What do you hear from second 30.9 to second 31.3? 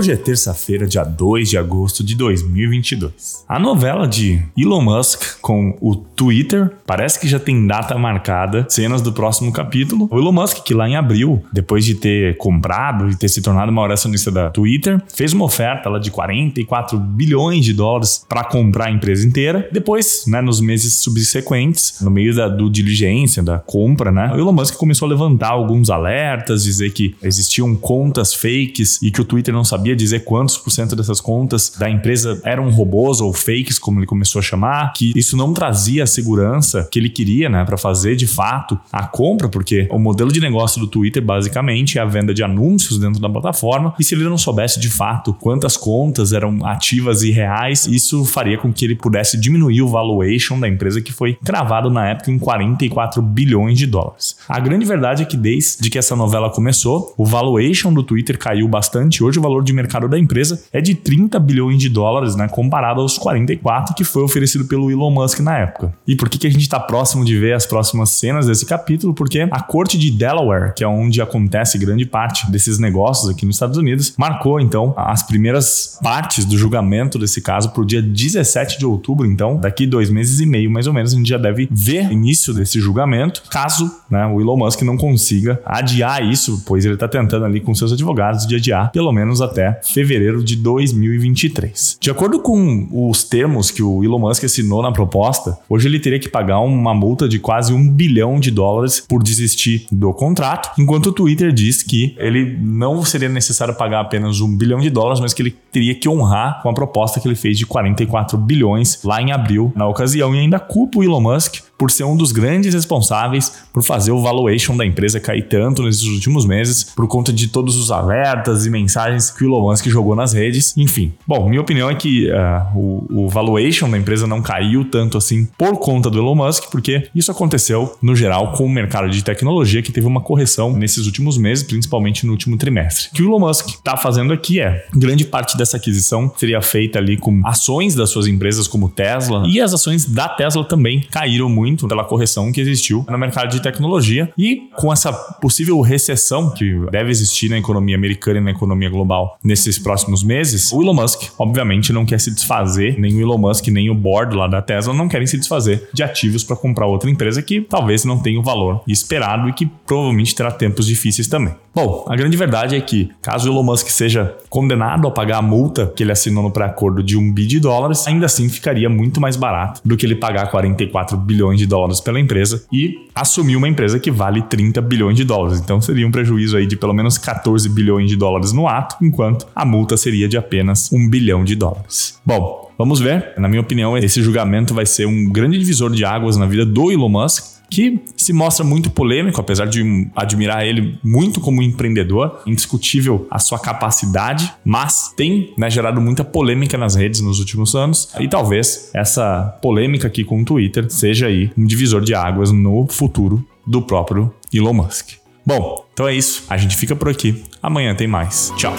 dessas